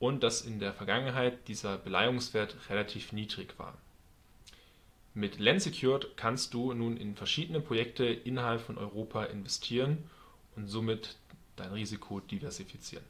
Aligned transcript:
und 0.00 0.24
dass 0.24 0.40
in 0.40 0.58
der 0.58 0.72
Vergangenheit 0.72 1.46
dieser 1.46 1.78
Beleihungswert 1.78 2.56
relativ 2.68 3.12
niedrig 3.12 3.56
war. 3.58 3.78
Mit 5.14 5.38
Lensecured 5.38 6.16
kannst 6.16 6.54
du 6.54 6.72
nun 6.72 6.96
in 6.96 7.14
verschiedene 7.14 7.60
Projekte 7.60 8.04
innerhalb 8.04 8.62
von 8.62 8.78
Europa 8.78 9.24
investieren 9.24 9.98
und 10.56 10.66
somit 10.66 11.16
dein 11.56 11.72
Risiko 11.72 12.20
diversifizieren. 12.20 13.04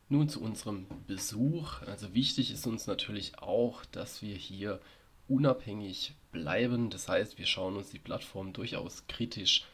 Nun 0.08 0.28
zu 0.28 0.42
unserem 0.42 0.86
Besuch. 1.06 1.82
Also 1.82 2.12
wichtig 2.12 2.50
ist 2.50 2.66
uns 2.66 2.86
natürlich 2.86 3.38
auch, 3.38 3.84
dass 3.86 4.20
wir 4.20 4.34
hier 4.34 4.80
unabhängig 5.28 6.14
bleiben. 6.32 6.90
Das 6.90 7.08
heißt, 7.08 7.38
wir 7.38 7.46
schauen 7.46 7.76
uns 7.76 7.90
die 7.90 7.98
Plattform 7.98 8.52
durchaus 8.52 9.06
kritisch 9.06 9.64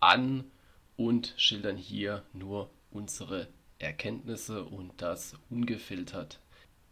an 0.00 0.44
und 0.96 1.32
schildern 1.36 1.76
hier 1.76 2.24
nur 2.32 2.70
unsere 2.90 3.46
Erkenntnisse 3.78 4.64
und 4.64 5.00
das 5.00 5.36
ungefiltert 5.48 6.40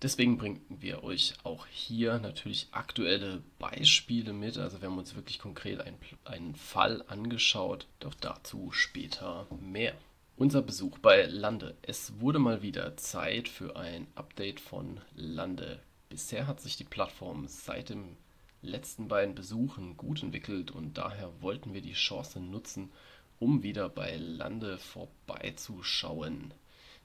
Deswegen 0.03 0.37
bringen 0.37 0.61
wir 0.69 1.05
euch 1.05 1.35
auch 1.43 1.67
hier 1.67 2.19
natürlich 2.19 2.69
aktuelle 2.71 3.43
Beispiele 3.59 4.35
mit. 4.35 4.59
Also 4.59 4.81
wir 4.83 4.89
haben 4.89 4.99
uns 4.99 5.15
wirklich 5.15 5.39
konkret 5.39 5.81
einen, 5.81 5.99
einen 6.25 6.55
Fall 6.55 7.03
angeschaut, 7.09 7.87
doch 7.99 8.15
dazu 8.15 8.73
später 8.73 9.47
mehr. 9.61 9.95
Unser 10.37 10.61
Besuch 10.61 10.99
bei 10.99 11.25
Lande. 11.25 11.75
Es 11.81 12.21
wurde 12.21 12.39
mal 12.39 12.61
wieder 12.61 12.99
Zeit 12.99 13.49
für 13.49 13.77
ein 13.77 14.07
Update 14.15 14.61
von 14.61 15.01
Lande. 15.15 15.81
Bisher 16.11 16.47
hat 16.47 16.61
sich 16.61 16.77
die 16.77 16.85
Plattform 16.85 17.49
seit 17.49 17.89
den 17.89 18.19
letzten 18.61 19.09
beiden 19.09 19.35
Besuchen 19.35 19.97
gut 19.97 20.23
entwickelt 20.23 20.71
und 20.71 20.99
daher 20.99 21.41
wollten 21.41 21.73
wir 21.73 21.81
die 21.81 21.95
Chance 21.95 22.41
nutzen, 22.41 22.93
um 23.39 23.63
wieder 23.63 23.89
bei 23.89 24.17
Lande 24.17 24.77
vorbeizuschauen. 24.77 26.53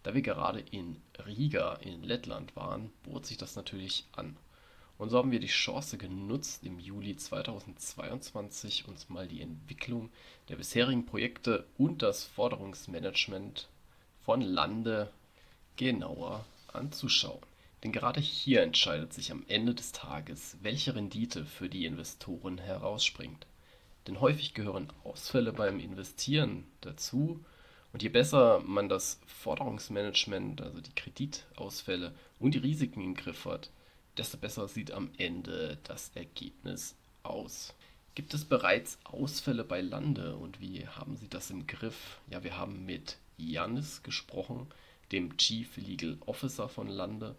Da 0.03 0.13
wir 0.13 0.21
gerade 0.21 0.59
in 0.59 1.01
Riga 1.25 1.75
in 1.75 2.03
Lettland 2.03 2.55
waren, 2.55 2.91
bot 3.03 3.25
sich 3.25 3.37
das 3.37 3.55
natürlich 3.55 4.05
an. 4.13 4.35
Und 4.97 5.09
so 5.09 5.17
haben 5.17 5.31
wir 5.31 5.39
die 5.39 5.47
Chance 5.47 5.97
genutzt, 5.97 6.63
im 6.63 6.79
Juli 6.79 7.15
2022 7.15 8.87
uns 8.87 9.09
mal 9.09 9.27
die 9.27 9.41
Entwicklung 9.41 10.11
der 10.49 10.57
bisherigen 10.57 11.05
Projekte 11.05 11.65
und 11.77 12.01
das 12.01 12.23
Forderungsmanagement 12.23 13.67
von 14.23 14.41
Lande 14.41 15.11
genauer 15.75 16.45
anzuschauen. 16.71 17.41
Denn 17.83 17.91
gerade 17.91 18.19
hier 18.21 18.61
entscheidet 18.61 19.11
sich 19.13 19.31
am 19.31 19.43
Ende 19.47 19.73
des 19.73 19.91
Tages, 19.91 20.57
welche 20.61 20.95
Rendite 20.95 21.45
für 21.45 21.67
die 21.67 21.85
Investoren 21.85 22.59
herausspringt. 22.59 23.47
Denn 24.05 24.19
häufig 24.19 24.53
gehören 24.53 24.91
Ausfälle 25.03 25.51
beim 25.51 25.79
Investieren 25.79 26.65
dazu 26.81 27.43
und 27.93 28.01
je 28.01 28.09
besser 28.09 28.61
man 28.65 28.87
das 28.87 29.19
Forderungsmanagement, 29.25 30.61
also 30.61 30.79
die 30.79 30.95
Kreditausfälle 30.95 32.13
und 32.39 32.55
die 32.55 32.59
Risiken 32.59 33.01
im 33.01 33.15
Griff 33.15 33.45
hat, 33.45 33.69
desto 34.17 34.37
besser 34.37 34.67
sieht 34.67 34.91
am 34.91 35.09
Ende 35.17 35.77
das 35.83 36.11
Ergebnis 36.15 36.95
aus. 37.23 37.73
Gibt 38.15 38.33
es 38.33 38.45
bereits 38.45 38.97
Ausfälle 39.03 39.63
bei 39.63 39.81
Lande 39.81 40.35
und 40.35 40.59
wie 40.59 40.87
haben 40.87 41.15
Sie 41.15 41.29
das 41.29 41.49
im 41.49 41.67
Griff? 41.67 42.19
Ja, 42.29 42.43
wir 42.43 42.57
haben 42.57 42.85
mit 42.85 43.17
Janis 43.37 44.03
gesprochen, 44.03 44.67
dem 45.11 45.37
Chief 45.37 45.77
Legal 45.77 46.17
Officer 46.25 46.69
von 46.69 46.87
Lande. 46.87 47.35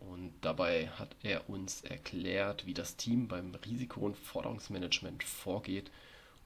Und 0.00 0.32
dabei 0.42 0.88
hat 0.90 1.16
er 1.24 1.50
uns 1.50 1.82
erklärt, 1.82 2.66
wie 2.66 2.74
das 2.74 2.96
Team 2.96 3.26
beim 3.26 3.52
Risiko- 3.54 4.00
und 4.00 4.16
Forderungsmanagement 4.16 5.24
vorgeht 5.24 5.90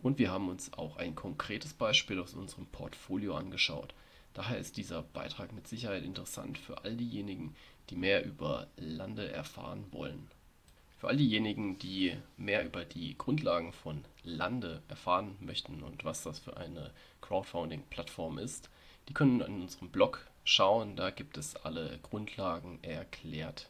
und 0.03 0.19
wir 0.19 0.31
haben 0.31 0.49
uns 0.49 0.73
auch 0.73 0.97
ein 0.97 1.15
konkretes 1.15 1.73
Beispiel 1.73 2.21
aus 2.21 2.35
unserem 2.35 2.67
Portfolio 2.67 3.37
angeschaut. 3.37 3.95
Daher 4.35 4.59
ist 4.59 4.77
dieser 4.77 5.03
Beitrag 5.03 5.53
mit 5.53 5.69
Sicherheit 5.69 6.05
interessant 6.05 6.59
für 6.59 6.85
all 6.85 6.97
diejenigen, 6.97 7.55
die 7.91 7.97
mehr 7.97 8.25
über 8.25 8.69
Lande 8.77 9.31
erfahren 9.31 9.85
wollen. 9.93 10.31
Für 10.99 11.09
all 11.09 11.17
diejenigen, 11.17 11.79
die 11.79 12.17
mehr 12.37 12.65
über 12.65 12.85
die 12.85 13.17
Grundlagen 13.19 13.73
von 13.73 14.05
Lande 14.23 14.83
erfahren 14.89 15.37
möchten 15.41 15.83
und 15.83 16.05
was 16.05 16.23
das 16.23 16.39
für 16.39 16.57
eine 16.57 16.93
Crowdfunding-Plattform 17.21 18.39
ist, 18.39 18.71
die 19.09 19.15
können 19.15 19.41
in 19.41 19.63
unserem 19.63 19.91
Blog 19.91 20.27
schauen, 20.45 20.97
da 20.97 21.11
gibt 21.11 21.37
es 21.37 21.57
alle 21.57 21.99
Grundlagen 22.03 22.79
erklärt. 22.83 23.69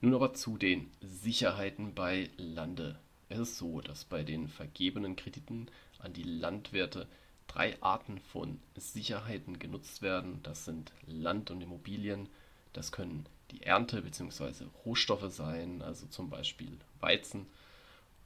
Nun 0.00 0.14
aber 0.14 0.34
zu 0.34 0.56
den 0.58 0.90
Sicherheiten 1.00 1.94
bei 1.94 2.30
Lande. 2.36 2.98
Es 3.28 3.38
ist 3.38 3.58
so, 3.58 3.80
dass 3.80 4.04
bei 4.04 4.22
den 4.22 4.48
vergebenen 4.48 5.16
Krediten 5.16 5.68
an 5.98 6.12
die 6.12 6.22
Landwirte 6.22 7.08
drei 7.48 7.80
Arten 7.82 8.18
von 8.20 8.60
Sicherheiten 8.76 9.58
genutzt 9.58 10.02
werden. 10.02 10.40
Das 10.42 10.64
sind 10.64 10.92
Land 11.06 11.50
und 11.50 11.60
Immobilien. 11.60 12.28
Das 12.72 12.92
können 12.92 13.26
die 13.50 13.62
Ernte 13.62 14.02
bzw. 14.02 14.64
Rohstoffe 14.84 15.32
sein, 15.32 15.82
also 15.82 16.06
zum 16.06 16.30
Beispiel 16.30 16.78
Weizen 17.00 17.46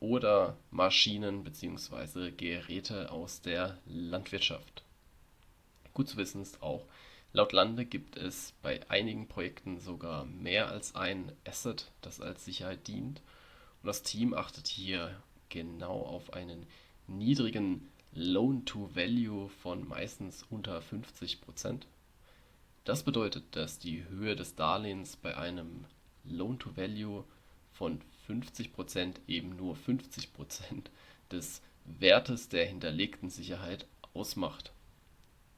oder 0.00 0.56
Maschinen 0.70 1.44
bzw. 1.44 2.31
Geräte 2.31 3.11
aus 3.12 3.43
der 3.43 3.79
Landwirtschaft. 3.87 4.82
Gut 5.93 6.08
zu 6.08 6.17
wissen 6.17 6.41
ist 6.41 6.62
auch, 6.62 6.87
laut 7.32 7.52
Lande 7.52 7.85
gibt 7.85 8.17
es 8.17 8.55
bei 8.62 8.81
einigen 8.88 9.29
Projekten 9.29 9.79
sogar 9.79 10.25
mehr 10.25 10.69
als 10.69 10.94
ein 10.94 11.32
Asset, 11.47 11.91
das 12.00 12.20
als 12.20 12.44
Sicherheit 12.44 12.87
dient. 12.88 13.20
Und 13.82 13.87
das 13.87 14.03
Team 14.03 14.35
achtet 14.35 14.69
hier 14.69 15.23
genau 15.49 16.00
auf 16.00 16.32
einen 16.32 16.67
niedrigen 17.06 17.88
Loan-to-Value 18.12 19.49
von 19.49 19.87
meistens 19.87 20.44
unter 20.50 20.82
50 20.82 21.41
Prozent. 21.41 21.87
Das 22.85 23.05
bedeutet, 23.05 23.44
dass 23.53 23.79
die 23.79 24.05
Höhe 24.09 24.37
des 24.37 24.55
Darlehens 24.56 25.17
bei 25.17 25.37
einem 25.37 25.85
Loan-to-Value 26.25 27.25
von 27.73 28.00
50 28.27 28.73
Prozent 28.73 29.21
eben 29.27 29.56
nur 29.56 29.77
50 29.77 30.33
Prozent 30.33 30.91
des 31.31 31.62
Wertes 31.85 32.49
der 32.49 32.67
hinterlegten 32.67 33.31
Sicherheit 33.31 33.87
ausmacht. 34.12 34.73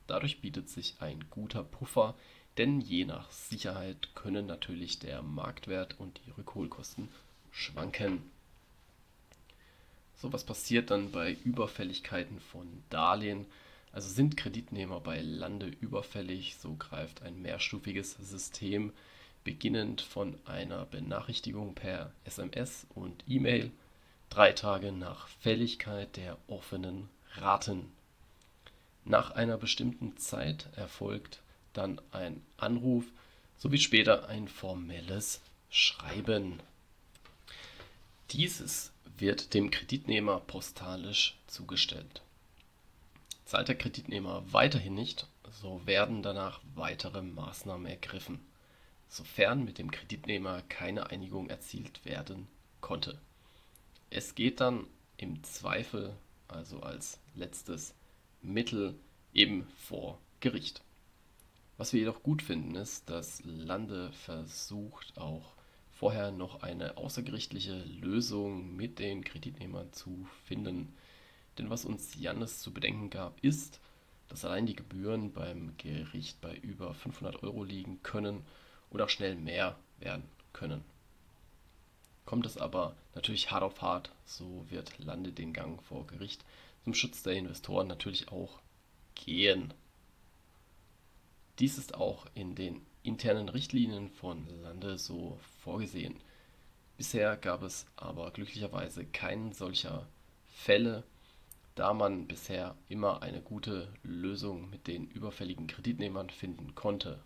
Dadurch 0.07 0.41
bietet 0.41 0.69
sich 0.69 0.97
ein 1.01 1.25
guter 1.31 1.65
Puffer, 1.65 2.15
denn 2.59 2.81
je 2.81 3.05
nach 3.05 3.31
Sicherheit 3.31 4.15
können 4.15 4.47
natürlich 4.47 4.99
der 4.99 5.23
Marktwert 5.23 5.99
und 5.99 6.21
die 6.27 6.31
Rückholkosten 6.31 7.09
schwanken. 7.53 8.23
So, 10.17 10.33
was 10.33 10.45
passiert 10.45 10.91
dann 10.91 11.11
bei 11.13 11.37
Überfälligkeiten 11.45 12.41
von 12.41 12.67
Darlehen? 12.91 13.47
Also 13.93 14.09
sind 14.09 14.37
Kreditnehmer 14.37 15.01
bei 15.01 15.21
Lande 15.21 15.67
überfällig, 15.67 16.57
so 16.57 16.75
greift 16.77 17.23
ein 17.23 17.43
mehrstufiges 17.43 18.15
System, 18.15 18.93
beginnend 19.45 20.01
von 20.01 20.39
einer 20.47 20.87
Benachrichtigung 20.87 21.75
per 21.75 22.13
SMS 22.25 22.87
und 22.95 23.23
E-Mail, 23.29 23.71
drei 24.31 24.53
Tage 24.53 24.93
nach 24.93 25.29
Fälligkeit 25.29 26.17
der 26.17 26.39
offenen 26.47 27.09
Raten. 27.35 27.93
Nach 29.05 29.33
einer 29.33 29.59
bestimmten 29.59 30.17
Zeit 30.17 30.69
erfolgt 30.77 31.41
dann 31.73 32.01
ein 32.13 32.41
Anruf 32.57 33.05
sowie 33.59 33.79
später 33.79 34.29
ein 34.29 34.49
formelles 34.49 35.41
Schreiben. 35.71 36.61
Dieses 38.32 38.93
wird 39.19 39.52
dem 39.52 39.70
Kreditnehmer 39.70 40.40
postalisch 40.40 41.37
zugestellt. 41.46 42.23
Zahlt 43.44 43.69
der 43.69 43.76
Kreditnehmer 43.76 44.43
weiterhin 44.50 44.94
nicht, 44.94 45.26
so 45.50 45.87
werden 45.87 46.23
danach 46.23 46.61
weitere 46.75 47.20
Maßnahmen 47.20 47.84
ergriffen, 47.84 48.40
sofern 49.11 49.67
mit 49.67 49.76
dem 49.76 49.90
Kreditnehmer 49.90 50.62
keine 50.70 51.11
Einigung 51.11 51.50
erzielt 51.50 52.06
werden 52.06 52.49
konnte. 52.81 53.20
Es 54.08 54.34
geht 54.34 54.62
dann 54.62 54.87
im 55.19 55.44
Zweifel, 55.44 56.17
also 56.49 56.81
als 56.81 57.19
letztes 57.34 57.93
Mittel, 58.40 58.94
eben 59.34 59.67
vor 59.76 60.19
Gericht. 60.40 60.81
Was 61.76 61.93
wir 61.93 62.00
jedoch 62.00 62.23
gut 62.23 62.40
finden, 62.40 62.76
ist, 62.76 63.11
dass 63.11 63.43
Lande 63.44 64.11
versucht, 64.12 65.19
auch 65.19 65.52
vorher 66.03 66.33
noch 66.33 66.65
eine 66.65 66.97
außergerichtliche 66.97 67.85
Lösung 68.01 68.75
mit 68.75 68.99
den 68.99 69.23
Kreditnehmern 69.23 69.93
zu 69.93 70.27
finden. 70.47 70.97
Denn 71.57 71.71
was 71.71 71.85
uns 71.85 72.17
Jannis 72.17 72.59
zu 72.59 72.75
bedenken 72.75 73.09
gab, 73.09 73.39
ist, 73.45 73.79
dass 74.27 74.45
allein 74.45 74.67
die 74.67 74.75
Gebühren 74.75 75.33
beim 75.33 75.77
Gericht 75.79 76.41
bei 76.41 76.57
über 76.57 76.93
500 76.93 77.45
Euro 77.45 77.63
liegen 77.63 78.03
können 78.03 78.45
oder 78.91 79.09
schnell 79.09 79.37
mehr 79.37 79.79
werden 80.01 80.25
können. 80.53 80.83
Kommt 82.25 82.47
es 82.47 82.59
aber 82.59 82.97
natürlich 83.15 83.53
hart 83.53 83.63
auf 83.63 83.81
hart, 83.81 84.11
so 84.25 84.67
wird 84.71 84.99
Lande 84.99 85.31
den 85.31 85.53
Gang 85.53 85.81
vor 85.85 86.09
Gericht 86.09 86.45
zum 86.83 86.95
Schutz 86.95 87.23
der 87.23 87.35
Investoren 87.35 87.87
natürlich 87.87 88.33
auch 88.33 88.59
gehen. 89.15 89.73
Dies 91.61 91.79
ist 91.79 91.95
auch 91.95 92.27
in 92.35 92.57
den 92.57 92.85
internen 93.03 93.49
Richtlinien 93.49 94.11
von 94.11 94.47
Lande 94.63 94.99
so 94.99 95.39
vorgesehen. 95.63 96.21
Bisher 96.97 97.37
gab 97.37 97.63
es 97.63 97.87
aber 97.97 98.31
glücklicherweise 98.31 99.05
keinen 99.05 99.53
solcher 99.53 100.07
Fälle, 100.49 101.03
da 101.75 101.95
man 101.95 102.27
bisher 102.27 102.77
immer 102.89 103.23
eine 103.23 103.41
gute 103.41 103.89
Lösung 104.03 104.71
mit 104.71 104.87
den 104.87 105.09
überfälligen 105.09 105.67
Kreditnehmern 105.67 106.31
finden 106.31 106.75
konnte. 106.75 107.19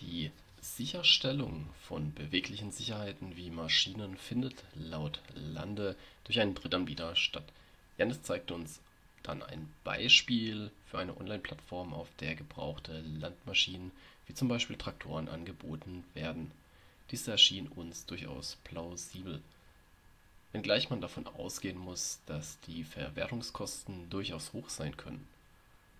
Die 0.00 0.30
Sicherstellung 0.60 1.70
von 1.80 2.12
beweglichen 2.12 2.72
Sicherheiten 2.72 3.36
wie 3.36 3.50
Maschinen 3.50 4.16
findet 4.16 4.64
laut 4.74 5.22
Lande 5.34 5.96
durch 6.24 6.40
einen 6.40 6.54
Drittanbieter 6.54 7.14
statt. 7.14 7.52
Janis 7.96 8.22
zeigte 8.22 8.54
uns 8.54 8.80
dann 9.28 9.42
ein 9.42 9.72
Beispiel 9.84 10.70
für 10.86 10.98
eine 10.98 11.16
Online-Plattform, 11.16 11.92
auf 11.92 12.08
der 12.20 12.34
gebrauchte 12.34 13.00
Landmaschinen 13.00 13.92
wie 14.26 14.34
zum 14.34 14.48
Beispiel 14.48 14.76
Traktoren 14.76 15.28
angeboten 15.28 16.04
werden. 16.14 16.50
Dies 17.10 17.26
erschien 17.28 17.68
uns 17.68 18.06
durchaus 18.06 18.56
plausibel. 18.64 19.40
Wenngleich 20.52 20.90
man 20.90 21.00
davon 21.00 21.26
ausgehen 21.26 21.78
muss, 21.78 22.20
dass 22.26 22.58
die 22.60 22.84
Verwertungskosten 22.84 24.10
durchaus 24.10 24.52
hoch 24.52 24.68
sein 24.68 24.96
können. 24.96 25.26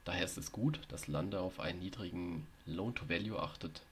Daher 0.04 0.24
ist 0.24 0.38
es 0.38 0.52
gut, 0.52 0.80
dass 0.88 1.08
Lande 1.08 1.40
auf 1.40 1.60
einen 1.60 1.80
niedrigen 1.80 2.46
Loan-to-Value 2.64 3.40
achtet. 3.40 3.82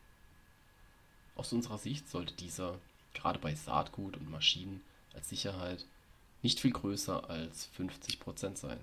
Aus 1.36 1.52
unserer 1.52 1.78
Sicht 1.78 2.08
sollte 2.08 2.34
dieser, 2.34 2.78
gerade 3.14 3.38
bei 3.38 3.54
Saatgut 3.54 4.16
und 4.16 4.30
Maschinen 4.30 4.80
als 5.12 5.28
Sicherheit, 5.28 5.84
nicht 6.42 6.60
viel 6.60 6.72
größer 6.72 7.28
als 7.28 7.68
50% 7.76 8.56
sein. 8.56 8.78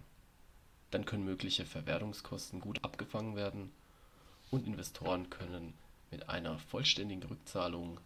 Dann 0.92 1.06
können 1.06 1.24
mögliche 1.24 1.66
Verwertungskosten 1.66 2.60
gut 2.60 2.84
abgefangen 2.84 3.36
werden 3.36 3.72
und 4.52 4.68
Investoren 4.68 5.30
können 5.30 5.74
mit 6.12 6.30
einer 6.30 6.60
vollständigen 6.60 7.24
Rückzahlung 7.24 8.00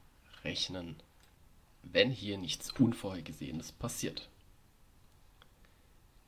rechnen, 0.44 0.96
wenn 1.82 2.12
hier 2.12 2.38
nichts 2.38 2.72
Unvorhergesehenes 2.72 3.72
passiert. 3.72 4.30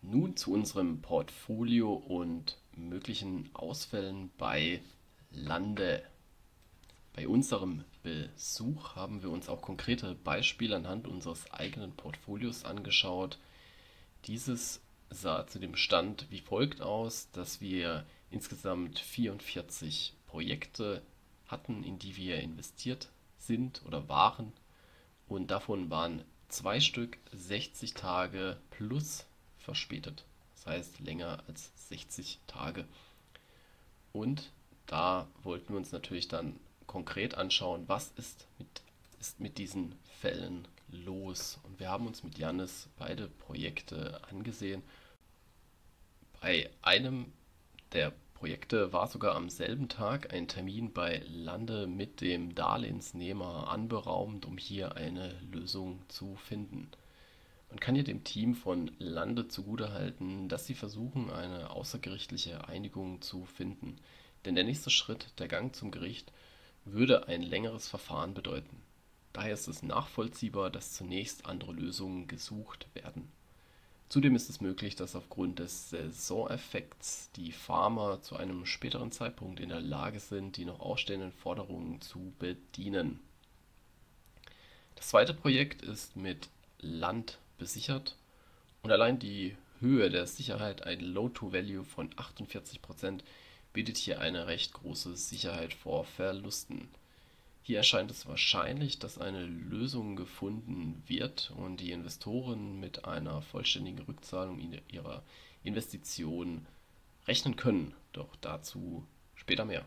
Nun 0.02 0.36
zu 0.36 0.52
unserem 0.54 1.02
Portfolio 1.02 1.94
und 1.94 2.58
möglichen 2.76 3.50
Ausfällen 3.54 4.32
bei 4.38 4.82
Lande. 5.32 6.04
Bei 7.14 7.28
unserem 7.28 7.84
Besuch 8.04 8.96
haben 8.96 9.22
wir 9.22 9.30
uns 9.30 9.50
auch 9.50 9.62
konkrete 9.62 10.16
Beispiele 10.16 10.76
anhand 10.76 11.08
unseres 11.08 11.52
eigenen 11.52 11.94
Portfolios 11.94 12.64
angeschaut. 12.64 13.40
Dieses 14.26 14.82
sah 15.10 15.48
zu 15.48 15.60
dem 15.60 15.76
Stand 15.76 16.28
wie 16.30 16.40
folgt 16.40 16.82
aus, 16.82 17.30
dass 17.32 17.62
wir 17.62 18.06
insgesamt 18.30 19.00
44 19.00 20.14
Projekte 20.28 21.02
hatten, 21.48 21.84
in 21.84 21.98
die 22.00 22.18
wir 22.18 22.40
investiert 22.40 23.10
sind 23.38 23.84
oder 23.86 24.10
waren. 24.10 24.54
Und 25.28 25.52
davon 25.52 25.90
waren 25.90 26.24
zwei 26.50 26.80
Stück 26.80 27.18
60 27.34 27.94
Tage 27.94 28.58
plus 28.70 29.26
verspätet. 29.58 30.26
Das 30.56 30.66
heißt 30.66 31.00
länger 31.00 31.44
als 31.48 31.72
60 31.90 32.40
Tage. 32.48 32.86
Und 34.14 34.52
da 34.86 35.28
wollten 35.44 35.70
wir 35.70 35.78
uns 35.78 35.92
natürlich 35.92 36.28
dann 36.28 36.60
konkret 36.86 37.36
anschauen, 37.36 37.84
was 37.88 38.12
ist 38.16 38.48
mit, 38.58 38.68
ist 39.20 39.40
mit 39.40 39.58
diesen 39.58 39.96
Fällen 40.20 40.68
los. 40.90 41.60
Und 41.64 41.80
wir 41.80 41.90
haben 41.90 42.08
uns 42.08 42.24
mit 42.24 42.38
Janis 42.38 42.90
beide 42.98 43.28
Projekte 43.28 44.22
angesehen. 44.30 44.84
Bei 46.42 46.70
einem 46.82 47.34
der 47.94 48.14
Projekte 48.34 48.94
war 48.94 49.08
sogar 49.08 49.36
am 49.36 49.50
selben 49.50 49.90
Tag 49.90 50.32
ein 50.32 50.48
Termin 50.48 50.94
bei 50.94 51.24
Lande 51.28 51.88
mit 51.88 52.22
dem 52.22 52.54
Darlehensnehmer 52.54 53.70
anberaumt, 53.70 54.46
um 54.46 54.58
hier 54.58 54.96
eine 54.96 55.34
Lösung 55.52 56.04
zu 56.08 56.36
finden. 56.36 56.92
Man 57.70 57.80
kann 57.80 57.96
hier 57.96 58.04
dem 58.04 58.24
Team 58.24 58.56
von 58.56 58.92
Lande 59.00 59.48
zugutehalten, 59.48 60.50
dass 60.50 60.68
sie 60.68 60.76
versuchen, 60.76 61.32
eine 61.32 61.72
außergerichtliche 61.72 62.68
Einigung 62.68 63.22
zu 63.22 63.46
finden. 63.46 63.98
Denn 64.46 64.56
der 64.56 64.64
nächste 64.64 64.90
Schritt, 64.90 65.34
der 65.40 65.48
Gang 65.48 65.76
zum 65.76 65.92
Gericht, 65.92 66.32
würde 66.86 67.28
ein 67.28 67.42
längeres 67.42 67.88
Verfahren 67.88 68.34
bedeuten. 68.34 68.82
Daher 69.38 69.54
ist 69.54 69.68
es 69.68 69.84
nachvollziehbar, 69.84 70.72
dass 70.72 70.94
zunächst 70.94 71.46
andere 71.46 71.72
Lösungen 71.72 72.28
gesucht 72.28 72.88
werden. 72.96 73.32
Zudem 74.10 74.36
ist 74.36 74.50
es 74.50 74.62
möglich, 74.62 74.96
dass 74.96 75.16
aufgrund 75.16 75.60
des 75.60 75.92
Saisoneffekts 75.92 77.30
die 77.36 77.52
Farmer 77.52 78.20
zu 78.24 78.36
einem 78.36 78.66
späteren 78.66 79.12
Zeitpunkt 79.12 79.60
in 79.60 79.70
der 79.70 79.80
Lage 79.80 80.20
sind, 80.20 80.58
die 80.58 80.66
noch 80.66 80.80
ausstehenden 80.80 81.32
Forderungen 81.32 82.02
zu 82.02 82.34
bedienen. 82.40 83.20
Das 84.96 85.10
zweite 85.10 85.36
Projekt 85.36 85.84
ist 85.84 86.16
mit 86.16 86.50
Land 86.80 87.38
besichert 87.60 88.16
und 88.82 88.92
allein 88.92 89.20
die 89.20 89.56
Höhe 89.80 90.10
der 90.10 90.26
Sicherheit, 90.26 90.82
ein 90.82 91.00
Low-to-Value 91.00 91.84
von 91.84 92.10
48%, 92.16 93.20
bietet 93.72 93.98
hier 93.98 94.20
eine 94.20 94.48
recht 94.48 94.74
große 94.74 95.16
Sicherheit 95.16 95.76
vor 95.76 96.06
Verlusten. 96.06 96.90
Hier 97.68 97.80
erscheint 97.80 98.10
es 98.12 98.26
wahrscheinlich, 98.26 98.98
dass 98.98 99.18
eine 99.18 99.46
Lösung 99.46 100.16
gefunden 100.16 101.04
wird 101.06 101.52
und 101.58 101.82
die 101.82 101.92
Investoren 101.92 102.80
mit 102.80 103.04
einer 103.04 103.42
vollständigen 103.42 104.00
Rückzahlung 104.00 104.62
ihrer 104.88 105.22
Investition 105.66 106.66
rechnen 107.28 107.58
können, 107.58 107.94
doch 108.14 108.38
dazu 108.38 109.06
später 109.36 109.66
mehr. 109.66 109.84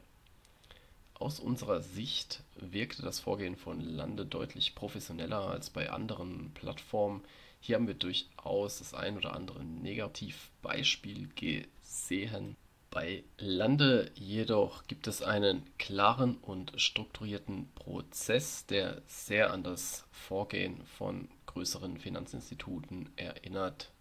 Aus 1.15 1.41
unserer 1.41 1.81
Sicht 1.81 2.43
wirkte 2.55 3.01
das 3.01 3.19
Vorgehen 3.19 3.57
von 3.57 3.81
Lande 3.81 4.27
deutlich 4.27 4.75
professioneller 4.75 5.49
als 5.49 5.71
bei 5.71 5.89
anderen 5.89 6.51
Plattformen. 6.53 7.25
Hier 7.61 7.77
haben 7.77 7.87
wir 7.87 7.95
durchaus 7.95 8.81
das 8.81 8.93
ein 8.93 9.17
oder 9.17 9.33
andere 9.35 9.65
Negativbeispiel 9.65 11.31
gesehen. 11.35 12.59
Bei 12.93 13.23
Lande 13.39 14.11
jedoch 14.17 14.89
gibt 14.89 15.07
es 15.07 15.23
einen 15.23 15.63
klaren 15.79 16.37
und 16.39 16.73
strukturierten 16.81 17.71
Prozess, 17.77 18.67
der 18.67 19.03
sehr 19.07 19.53
an 19.53 19.63
das 19.63 20.05
Vorgehen 20.11 20.85
von 20.99 21.29
größeren 21.47 21.99
Finanzinstituten 21.99 23.09
erinnert. 23.15 23.93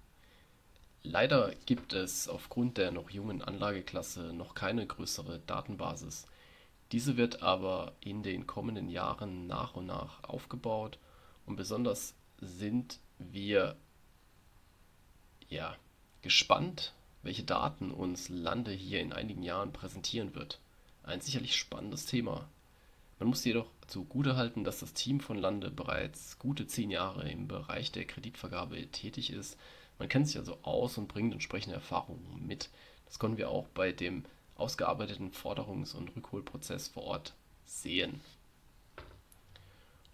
Leider 1.03 1.53
gibt 1.67 1.93
es 1.93 2.27
aufgrund 2.27 2.79
der 2.79 2.89
noch 2.89 3.11
jungen 3.11 3.43
Anlageklasse 3.43 4.33
noch 4.33 4.55
keine 4.55 4.87
größere 4.87 5.39
Datenbasis. 5.45 6.25
Diese 6.91 7.15
wird 7.15 7.43
aber 7.43 7.93
in 8.01 8.23
den 8.23 8.47
kommenden 8.47 8.89
Jahren 8.89 9.45
nach 9.45 9.75
und 9.75 9.85
nach 9.85 10.23
aufgebaut 10.23 10.97
und 11.45 11.57
besonders 11.57 12.15
sind 12.39 12.99
wir 13.19 13.75
ja 15.47 15.75
gespannt 16.23 16.95
welche 17.23 17.43
Daten 17.43 17.91
uns 17.91 18.29
Lande 18.29 18.71
hier 18.71 19.01
in 19.01 19.13
einigen 19.13 19.43
Jahren 19.43 19.73
präsentieren 19.73 20.35
wird. 20.35 20.59
Ein 21.03 21.21
sicherlich 21.21 21.55
spannendes 21.55 22.05
Thema. 22.05 22.47
Man 23.19 23.29
muss 23.29 23.43
jedoch 23.43 23.69
zugutehalten, 23.87 24.63
dass 24.63 24.79
das 24.79 24.93
Team 24.93 25.19
von 25.19 25.37
Lande 25.37 25.71
bereits 25.71 26.39
gute 26.39 26.67
zehn 26.67 26.89
Jahre 26.89 27.29
im 27.29 27.47
Bereich 27.47 27.91
der 27.91 28.05
Kreditvergabe 28.05 28.87
tätig 28.87 29.31
ist. 29.31 29.57
Man 29.97 30.07
kennt 30.07 30.27
sich 30.27 30.37
also 30.37 30.57
aus 30.61 30.97
und 30.97 31.09
bringt 31.09 31.33
entsprechende 31.33 31.75
Erfahrungen 31.75 32.47
mit. 32.47 32.69
Das 33.05 33.19
konnten 33.19 33.37
wir 33.37 33.49
auch 33.49 33.67
bei 33.69 33.91
dem 33.91 34.23
ausgearbeiteten 34.55 35.31
Forderungs- 35.31 35.95
und 35.95 36.15
Rückholprozess 36.15 36.87
vor 36.87 37.03
Ort 37.03 37.33
sehen. 37.65 38.21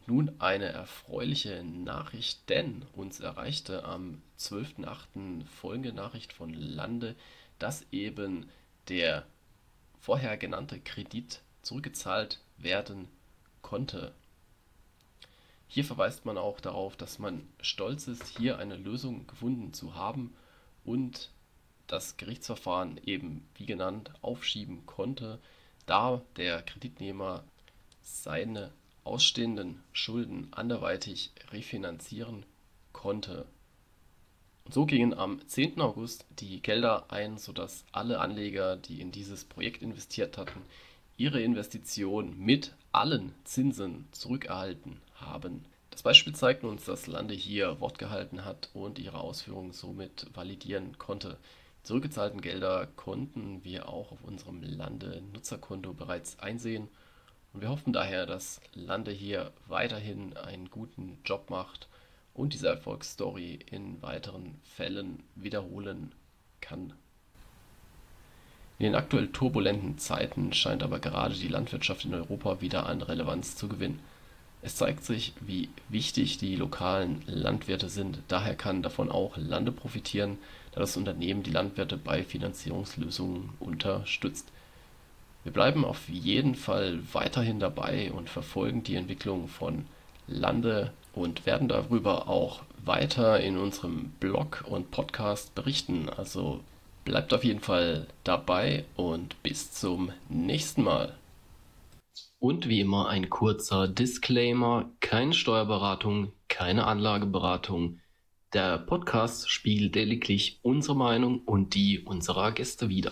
Nun 0.07 0.39
eine 0.39 0.65
erfreuliche 0.65 1.63
Nachricht, 1.63 2.47
denn 2.49 2.85
uns 2.93 3.19
erreichte 3.19 3.83
am 3.85 4.21
12.08. 4.37 5.47
folgende 5.47 5.93
Nachricht 5.93 6.31
von 6.31 6.53
Lande, 6.53 7.15
dass 7.57 7.87
eben 7.91 8.47
der 8.87 9.25
vorher 9.99 10.37
genannte 10.37 10.79
Kredit 10.79 11.41
zurückgezahlt 11.63 12.39
werden 12.57 13.07
konnte. 13.63 14.13
Hier 15.67 15.83
verweist 15.83 16.25
man 16.25 16.37
auch 16.37 16.59
darauf, 16.59 16.95
dass 16.95 17.17
man 17.17 17.47
stolz 17.59 18.07
ist, 18.07 18.37
hier 18.37 18.59
eine 18.59 18.75
Lösung 18.75 19.25
gefunden 19.25 19.73
zu 19.73 19.95
haben 19.95 20.35
und 20.83 21.31
das 21.87 22.17
Gerichtsverfahren 22.17 22.99
eben, 23.03 23.47
wie 23.55 23.65
genannt, 23.65 24.11
aufschieben 24.21 24.85
konnte, 24.85 25.39
da 25.87 26.21
der 26.37 26.61
Kreditnehmer 26.61 27.43
seine 28.03 28.71
ausstehenden 29.05 29.81
Schulden 29.93 30.49
anderweitig 30.51 31.31
refinanzieren 31.51 32.45
konnte. 32.91 33.45
So 34.67 34.85
gingen 34.85 35.13
am 35.13 35.47
10. 35.47 35.79
August 35.79 36.25
die 36.39 36.61
Gelder 36.61 37.11
ein, 37.11 37.37
sodass 37.37 37.85
alle 37.91 38.19
Anleger, 38.19 38.77
die 38.77 38.99
in 38.99 39.11
dieses 39.11 39.45
Projekt 39.45 39.83
investiert 39.83 40.39
hatten, 40.39 40.61
ihre 41.17 41.39
Investition 41.39 42.37
mit 42.39 42.73
allen 42.91 43.33
Zinsen 43.43 44.07
zurückerhalten 44.11 45.01
haben. 45.13 45.65
Das 45.91 46.01
Beispiel 46.01 46.33
zeigt 46.33 46.63
uns, 46.63 46.85
dass 46.85 47.07
Lande 47.07 47.35
hier 47.35 47.79
Wort 47.79 47.99
gehalten 47.99 48.43
hat 48.43 48.69
und 48.73 48.97
ihre 48.97 49.19
Ausführungen 49.19 49.71
somit 49.71 50.27
validieren 50.33 50.97
konnte. 50.97 51.37
Die 51.79 51.83
zurückgezahlten 51.83 52.41
Gelder 52.41 52.87
konnten 52.95 53.63
wir 53.63 53.87
auch 53.87 54.11
auf 54.11 54.23
unserem 54.23 54.63
Lande-Nutzerkonto 54.63 55.93
bereits 55.93 56.39
einsehen 56.39 56.89
und 57.55 57.61
wir 57.61 57.69
hoffen 57.69 57.93
daher, 57.93 58.25
dass 58.25 58.59
Lande 58.73 59.11
hier 59.11 59.53
weiterhin 59.67 60.35
einen 60.35 60.69
guten 60.69 61.19
Job 61.23 61.49
macht 61.49 61.87
und 62.33 62.53
diese 62.53 62.67
Erfolgsstory 62.67 63.59
in 63.71 64.01
weiteren 64.01 64.59
Fällen 64.63 65.23
wiederholen 65.35 66.11
kann. 66.59 66.91
In 68.77 68.87
den 68.87 68.95
aktuell 68.95 69.29
turbulenten 69.29 69.97
Zeiten 69.97 70.51
scheint 70.51 70.83
aber 70.83 70.99
gerade 70.99 71.33
die 71.33 71.47
Landwirtschaft 71.47 72.03
in 72.03 72.13
Europa 72.13 72.59
wieder 72.59 72.87
an 72.87 73.01
Relevanz 73.01 73.55
zu 73.55 73.69
gewinnen. 73.69 74.01
Es 74.61 74.75
zeigt 74.75 75.05
sich, 75.05 75.31
wie 75.39 75.69
wichtig 75.87 76.37
die 76.37 76.57
lokalen 76.57 77.21
Landwirte 77.25 77.87
sind. 77.87 78.19
Daher 78.27 78.55
kann 78.55 78.81
davon 78.81 79.09
auch 79.09 79.37
Lande 79.37 79.71
profitieren, 79.71 80.39
da 80.73 80.81
das 80.81 80.97
Unternehmen 80.97 81.43
die 81.43 81.51
Landwirte 81.51 81.95
bei 81.95 82.25
Finanzierungslösungen 82.25 83.51
unterstützt. 83.61 84.51
Wir 85.45 85.53
bleiben 85.53 85.85
auf 85.85 86.09
jeden 86.09 86.55
Fall 86.55 87.01
weiterhin 87.13 87.59
dabei 87.59 88.11
und 88.11 88.31
verfolgen 88.31 88.81
die 88.81 88.95
Entwicklung 88.95 89.47
von 89.47 89.85
Lande 90.25 90.91
und 91.13 91.45
werden 91.45 91.67
darüber 91.67 92.27
auch 92.27 92.63
weiter 92.83 93.39
in 93.39 93.55
unserem 93.55 94.09
Blog 94.19 94.65
und 94.67 94.89
Podcast 94.89 95.53
berichten. 95.53 96.09
Also 96.09 96.61
bleibt 97.03 97.31
auf 97.31 97.43
jeden 97.43 97.59
Fall 97.59 98.07
dabei 98.23 98.85
und 98.95 99.41
bis 99.43 99.71
zum 99.71 100.11
nächsten 100.29 100.81
Mal. 100.81 101.15
Und 102.39 102.67
wie 102.67 102.79
immer 102.79 103.07
ein 103.09 103.29
kurzer 103.29 103.87
Disclaimer, 103.87 104.89
keine 104.99 105.33
Steuerberatung, 105.33 106.33
keine 106.47 106.87
Anlageberatung. 106.87 107.99
Der 108.53 108.79
Podcast 108.79 109.47
spiegelt 109.51 109.93
lediglich 109.93 110.57
unsere 110.63 110.95
Meinung 110.95 111.43
und 111.45 111.75
die 111.75 111.99
unserer 111.99 112.51
Gäste 112.51 112.89
wider. 112.89 113.11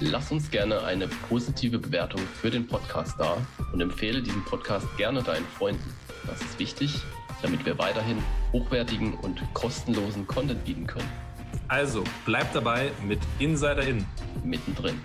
Lass 0.00 0.32
uns 0.32 0.50
gerne 0.50 0.82
eine 0.84 1.08
positive 1.28 1.78
Bewertung 1.78 2.20
für 2.40 2.50
den 2.50 2.66
Podcast 2.66 3.14
da 3.18 3.36
und 3.72 3.80
empfehle 3.80 4.22
diesen 4.22 4.44
Podcast 4.44 4.86
gerne 4.96 5.22
deinen 5.22 5.46
Freunden. 5.46 5.94
Das 6.26 6.40
ist 6.40 6.58
wichtig, 6.58 7.00
damit 7.40 7.64
wir 7.64 7.78
weiterhin 7.78 8.18
hochwertigen 8.52 9.14
und 9.14 9.42
kostenlosen 9.54 10.26
Content 10.26 10.64
bieten 10.64 10.86
können. 10.86 11.08
Also, 11.68 12.04
bleib 12.26 12.52
dabei 12.52 12.90
mit 13.06 13.20
Insider 13.38 13.82
In. 13.82 14.04
Mittendrin. 14.44 15.00